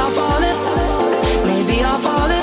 [0.00, 0.56] I'll fall in.
[1.46, 2.39] Maybe I'll fall in.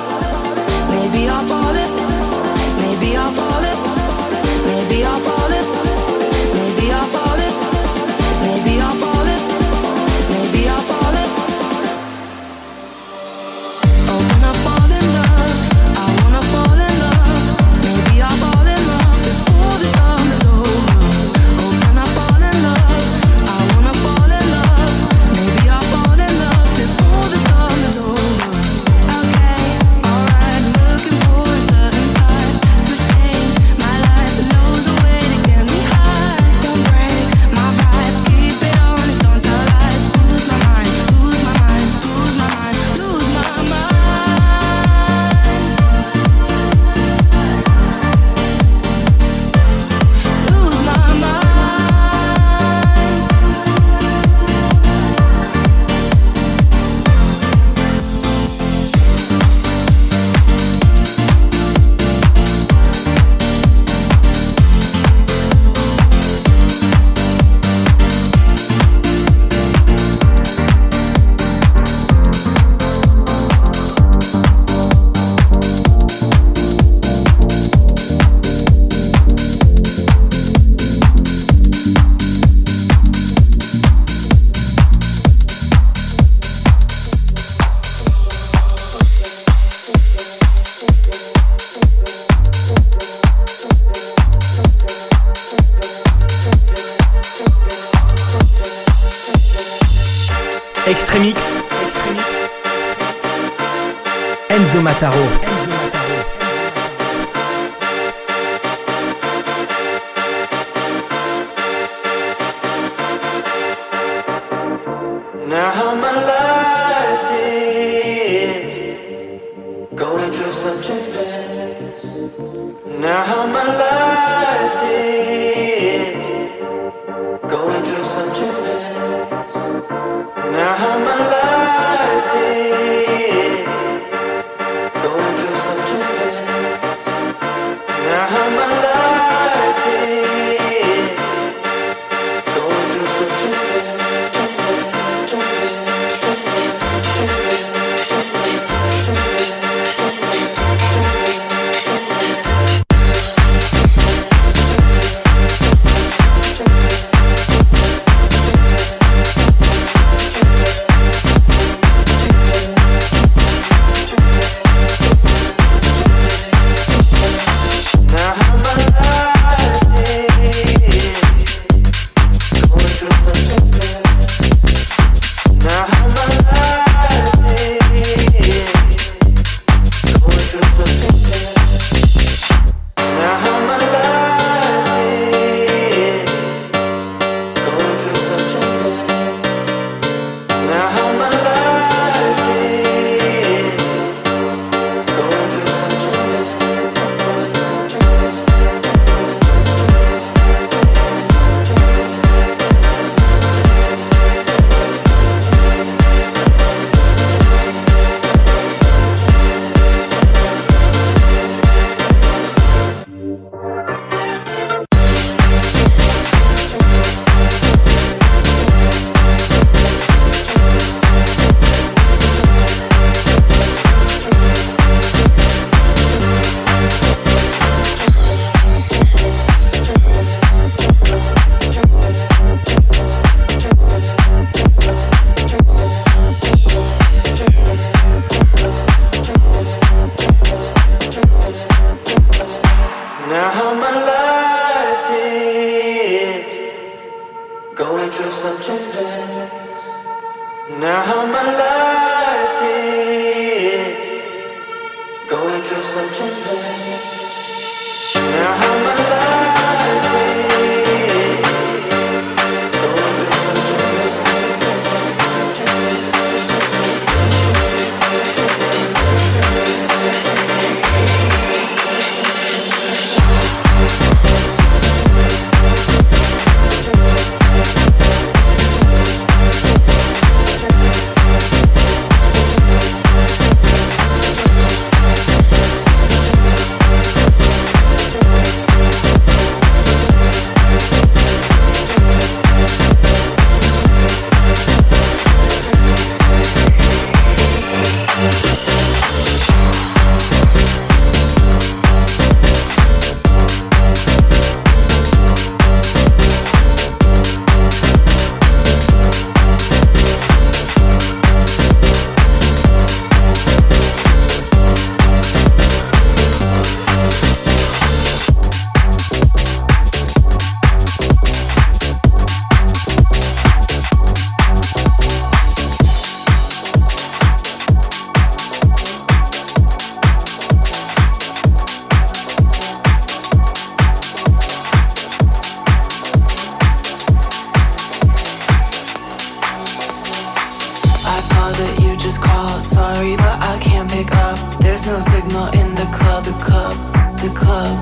[342.57, 342.63] out.
[342.63, 344.59] Sorry, but I can't pick up.
[344.61, 346.75] There's no signal in the club, the club,
[347.20, 347.75] the club.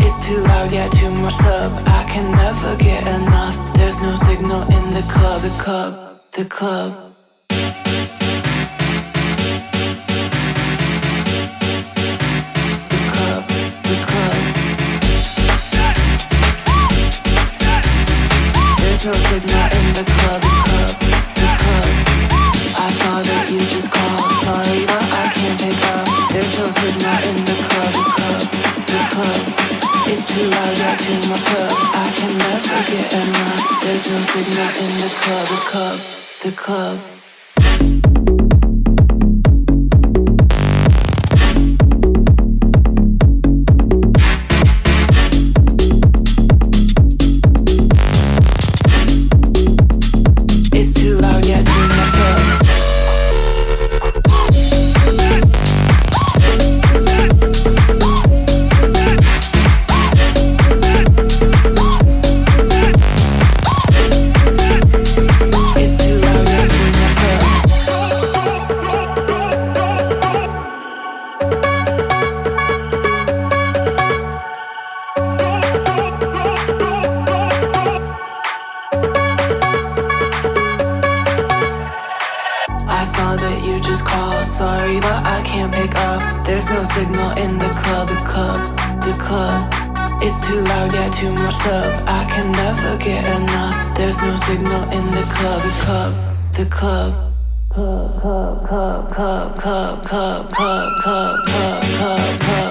[0.00, 1.72] It's too loud, yeah, too much sub.
[1.86, 3.56] I can never get enough.
[3.74, 5.92] There's no signal in the club, the club,
[6.32, 7.06] the club.
[18.80, 20.49] There's no signal in the club.
[30.30, 33.82] too loud, I to myself I can never get enough.
[33.82, 35.98] There's no signal in the club, the club,
[36.44, 37.19] the club.
[94.50, 96.12] signal in the club, club,
[96.54, 97.12] the club.
[97.68, 102.69] Club, club, club, club, club, club, club, club, club, club, club.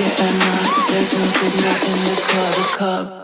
[0.00, 0.88] get enough.
[0.88, 3.19] There's no signal in the club, the club.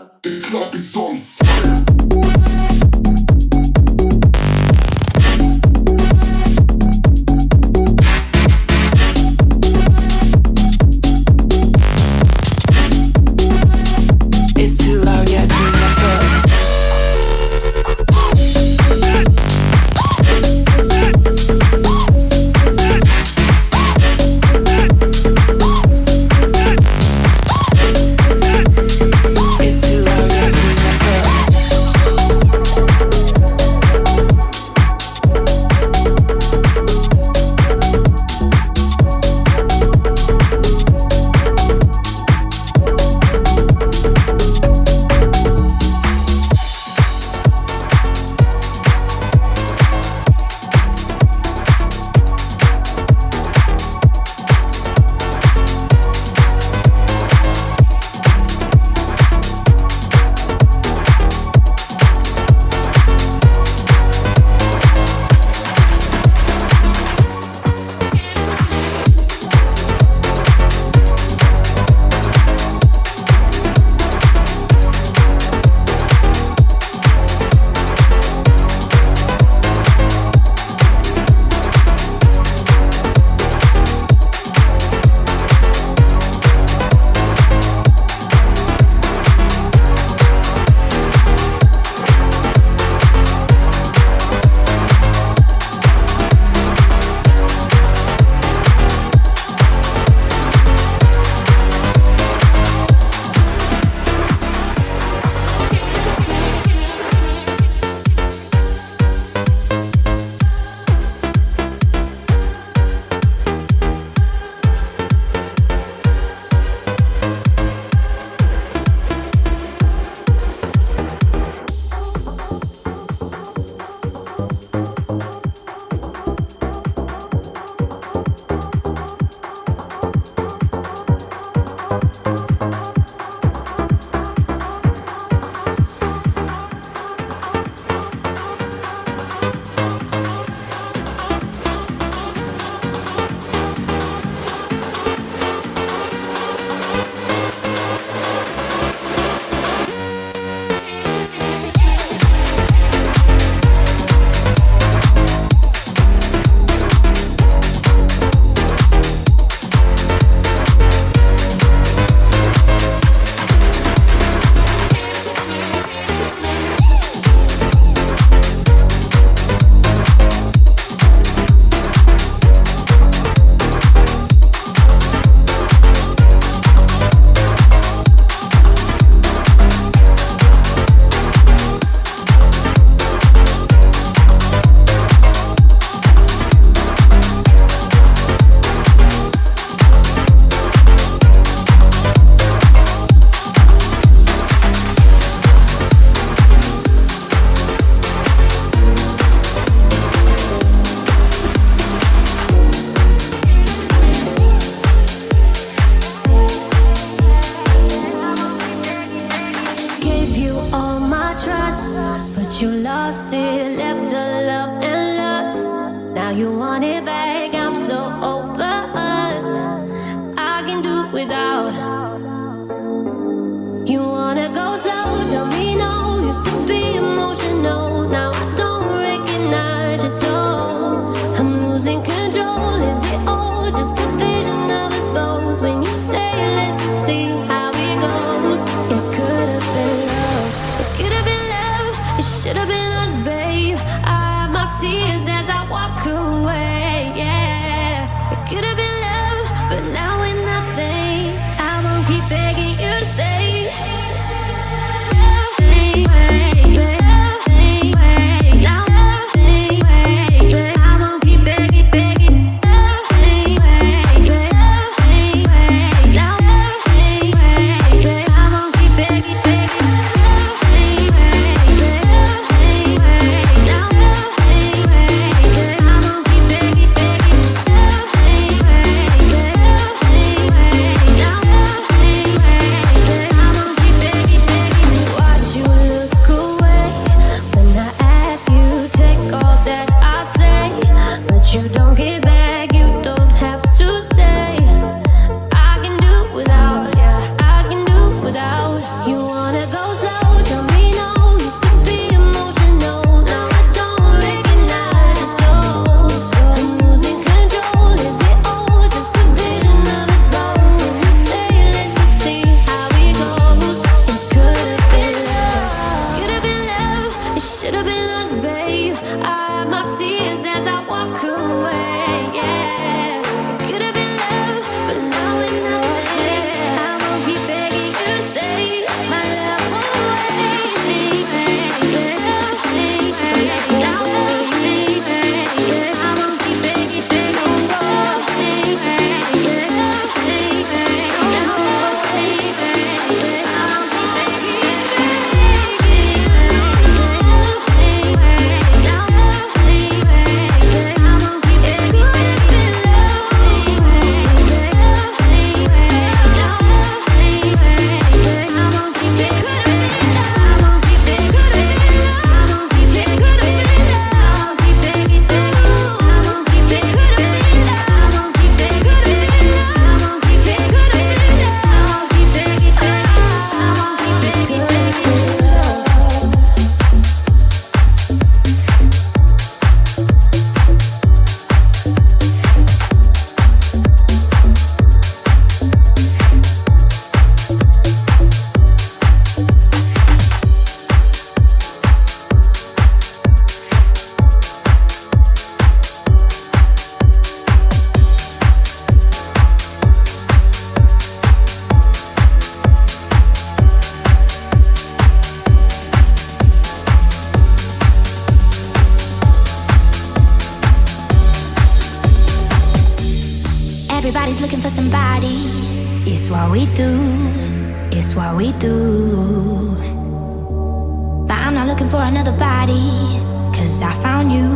[421.67, 423.19] I'm looking for another body.
[423.51, 424.47] Cause I found you.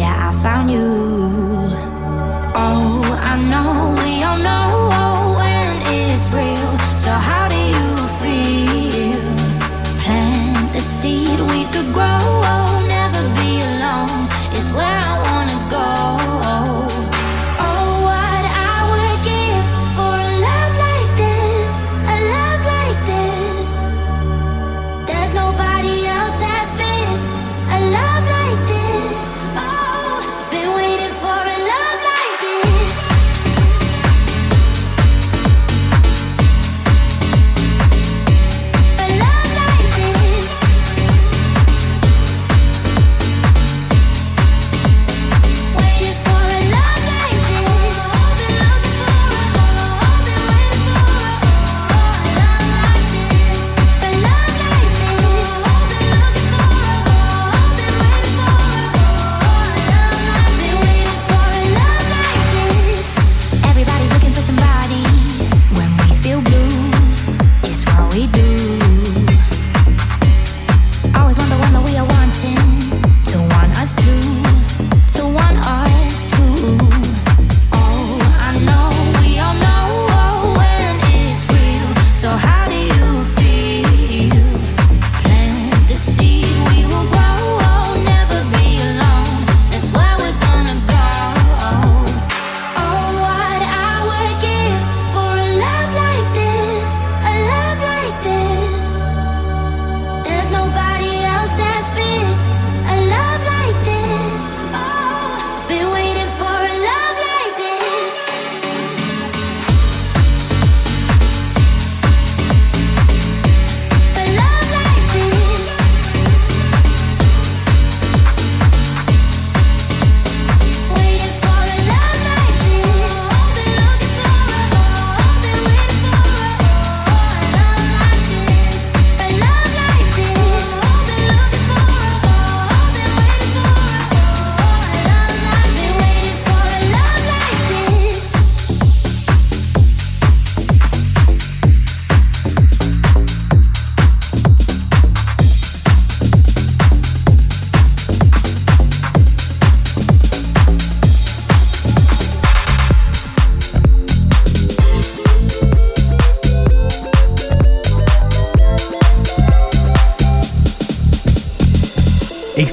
[0.00, 0.86] Yeah, I found you.
[2.54, 4.61] Oh, I know we all know.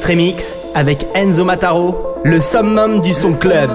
[0.10, 3.70] Remix avec Enzo Mataro, le summum du son club.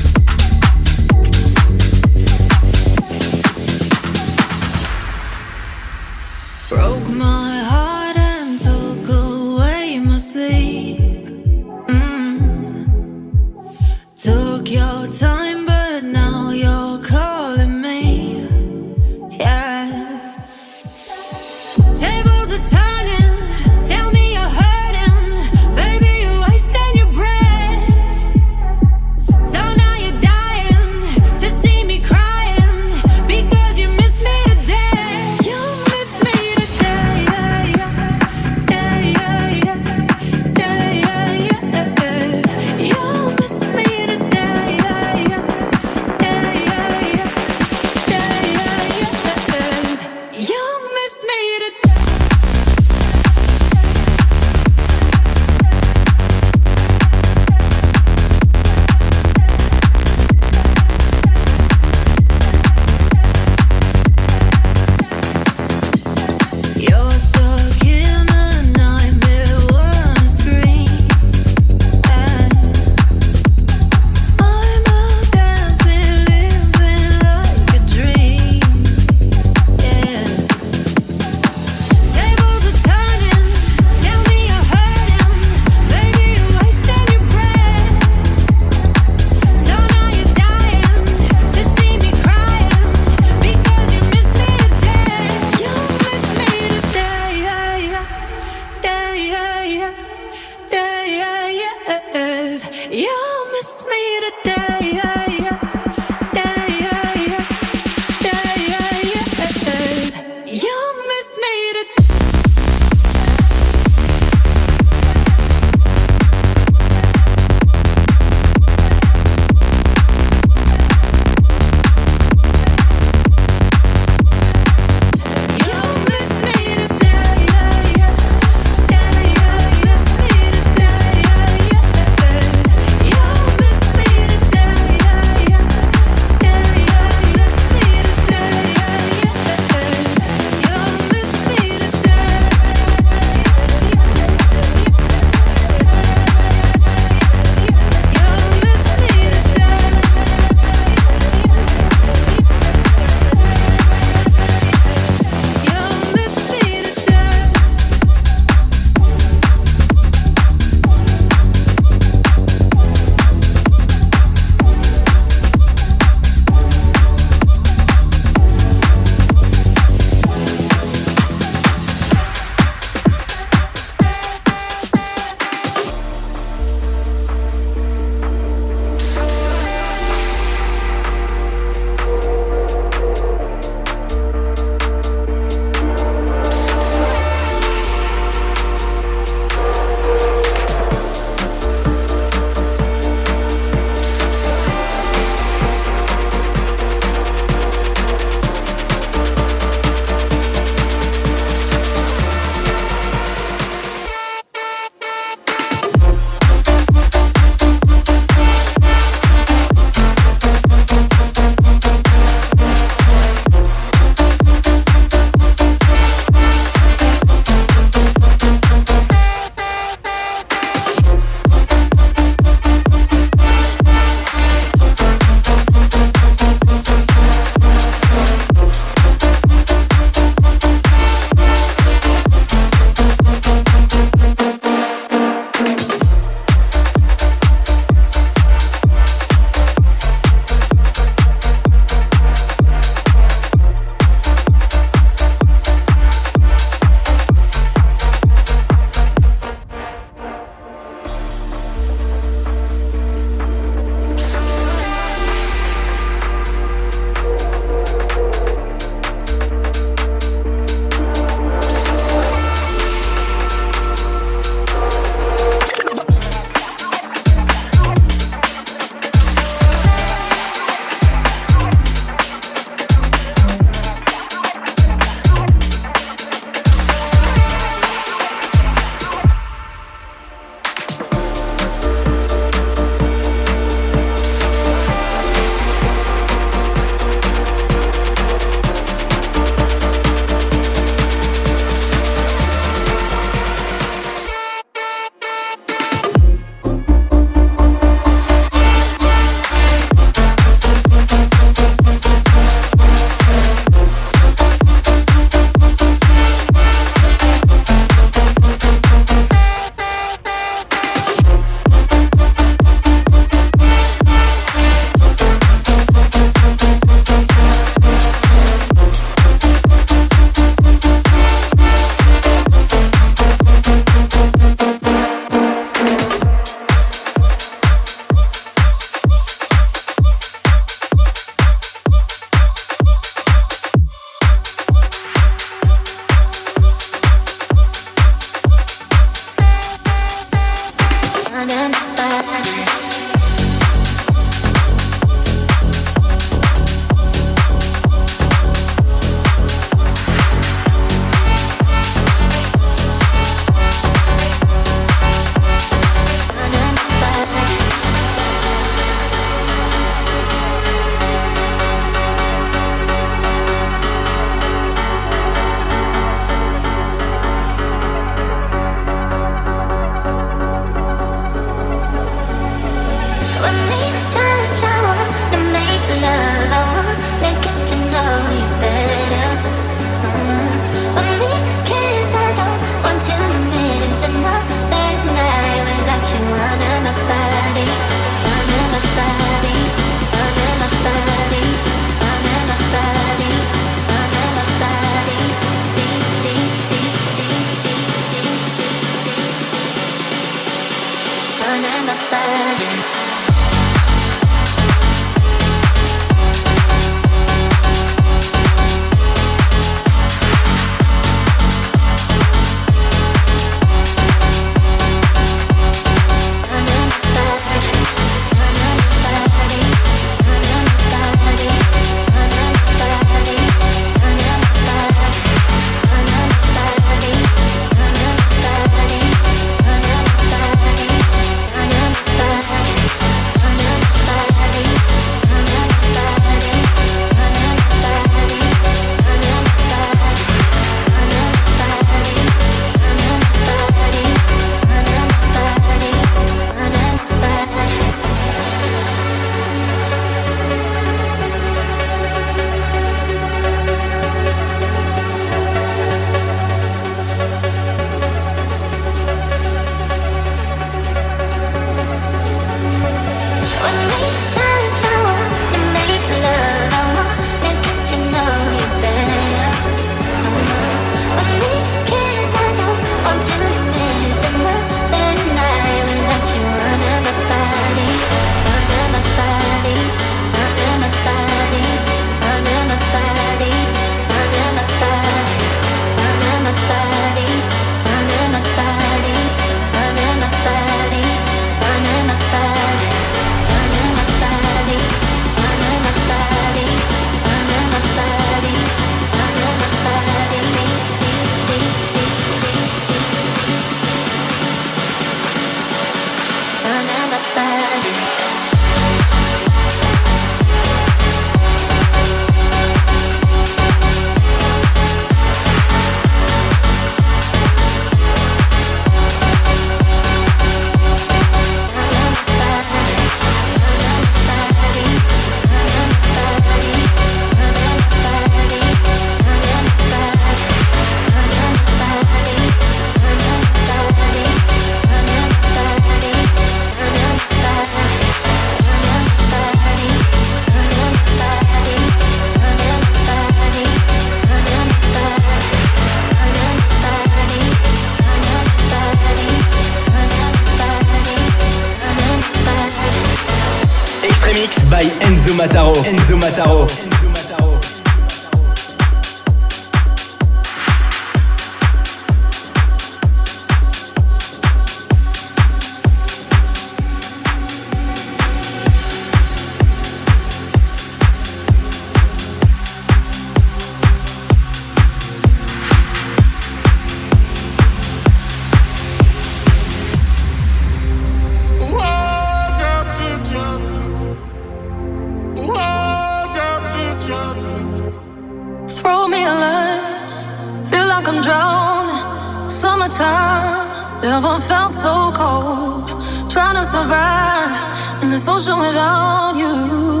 [591.21, 592.49] and drown.
[592.49, 595.87] Summertime never felt so cold.
[596.29, 600.00] Trying to survive in the ocean without you.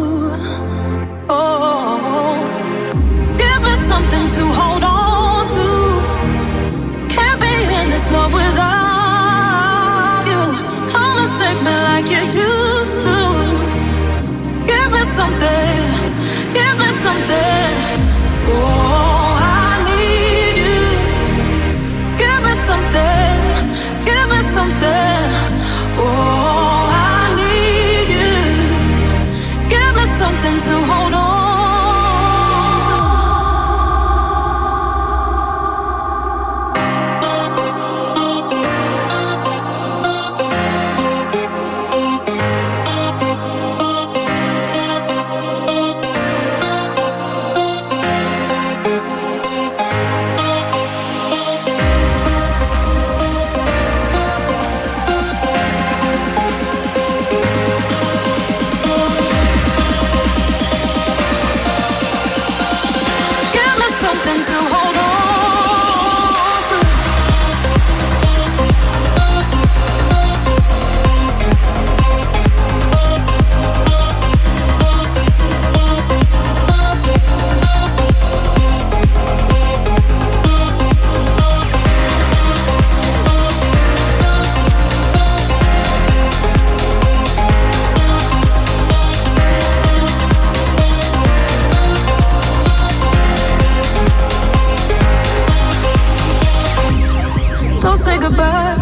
[98.01, 98.75] say goodbye.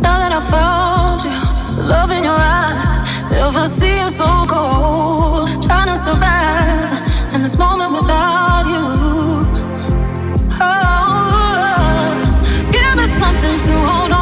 [0.00, 1.36] Now that I found you,
[1.86, 2.98] love in your eyes.
[3.30, 8.84] Ever seem so cold, trying to survive in this moment without you.
[10.62, 12.08] Oh,
[12.72, 14.21] give me something to hold on.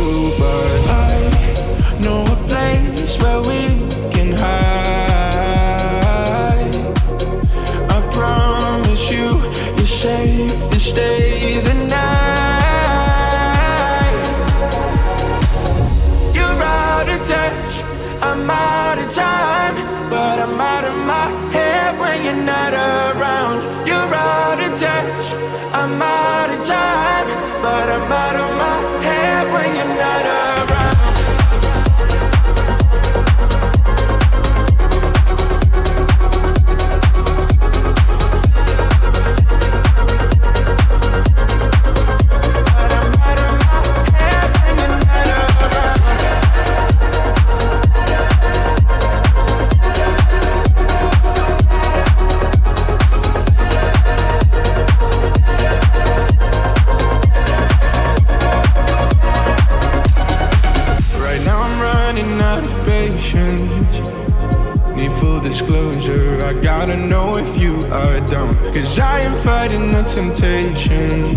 [70.21, 71.35] temptation.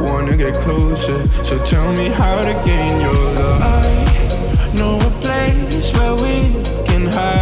[0.00, 3.62] Wanna get closer, so tell me how to gain your love.
[3.62, 6.36] I know a place where we
[6.88, 7.38] can hide.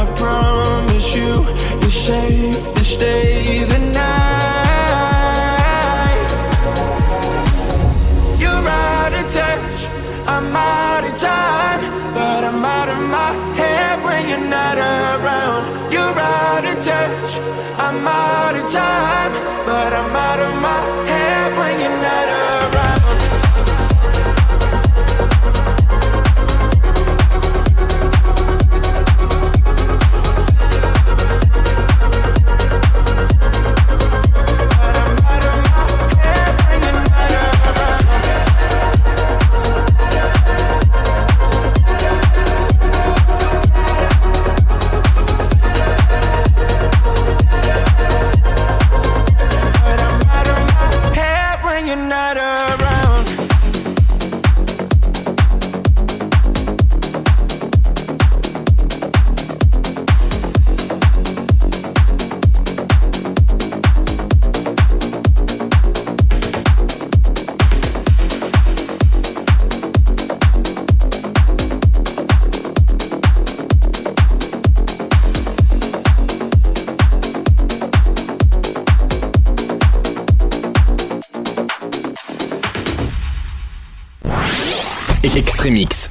[0.00, 1.32] I promise you,
[1.84, 3.77] it's safe to stay there.